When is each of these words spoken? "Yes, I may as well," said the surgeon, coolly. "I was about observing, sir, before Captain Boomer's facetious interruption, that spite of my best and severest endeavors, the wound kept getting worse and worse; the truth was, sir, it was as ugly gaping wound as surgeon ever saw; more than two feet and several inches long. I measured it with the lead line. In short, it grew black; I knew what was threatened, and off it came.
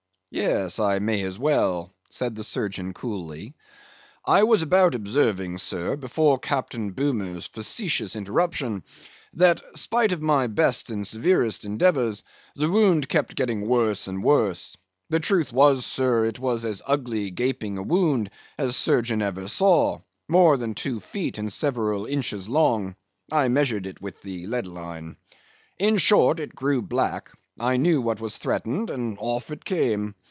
"Yes, 0.33 0.79
I 0.79 0.99
may 0.99 1.23
as 1.23 1.37
well," 1.37 1.93
said 2.09 2.35
the 2.35 2.43
surgeon, 2.45 2.93
coolly. 2.93 3.53
"I 4.25 4.43
was 4.43 4.61
about 4.61 4.95
observing, 4.95 5.57
sir, 5.57 5.97
before 5.97 6.39
Captain 6.39 6.91
Boomer's 6.91 7.47
facetious 7.47 8.15
interruption, 8.15 8.83
that 9.33 9.61
spite 9.77 10.13
of 10.13 10.21
my 10.21 10.47
best 10.47 10.89
and 10.89 11.05
severest 11.05 11.65
endeavors, 11.65 12.23
the 12.55 12.69
wound 12.69 13.09
kept 13.09 13.35
getting 13.35 13.67
worse 13.67 14.07
and 14.07 14.23
worse; 14.23 14.77
the 15.09 15.19
truth 15.19 15.51
was, 15.51 15.85
sir, 15.85 16.23
it 16.23 16.39
was 16.39 16.63
as 16.63 16.81
ugly 16.87 17.29
gaping 17.29 17.85
wound 17.89 18.29
as 18.57 18.77
surgeon 18.77 19.21
ever 19.21 19.49
saw; 19.49 19.97
more 20.29 20.55
than 20.55 20.75
two 20.75 21.01
feet 21.01 21.37
and 21.39 21.51
several 21.51 22.05
inches 22.05 22.47
long. 22.47 22.95
I 23.33 23.49
measured 23.49 23.85
it 23.85 24.01
with 24.01 24.21
the 24.21 24.47
lead 24.47 24.65
line. 24.65 25.17
In 25.77 25.97
short, 25.97 26.39
it 26.39 26.55
grew 26.55 26.81
black; 26.81 27.31
I 27.59 27.75
knew 27.75 27.99
what 28.01 28.21
was 28.21 28.37
threatened, 28.37 28.89
and 28.89 29.17
off 29.19 29.51
it 29.51 29.65
came. 29.65 30.15